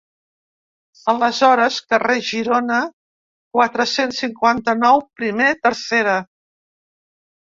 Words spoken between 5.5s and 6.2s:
tercera.